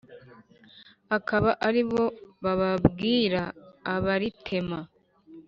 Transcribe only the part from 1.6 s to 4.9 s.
aribo bababwira abaritema.